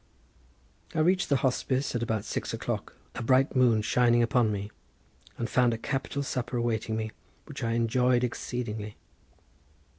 [0.95, 4.71] I reached the hospice at about six o'clock, a bright moon shining upon me,
[5.37, 7.11] and found a capital supper awaiting me,
[7.45, 8.97] which I enjoyed exceedingly.